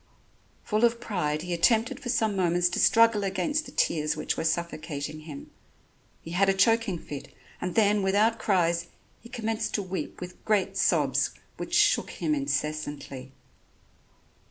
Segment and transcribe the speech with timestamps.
[0.63, 4.43] Full of pride he attempted for some moments to struggle against the tears which were
[4.43, 5.51] suffocating him.
[6.23, 7.31] He had a choking fit,
[7.61, 8.87] and then without cries
[9.19, 13.31] he commenced to weep with great sobs which shook him incessantly.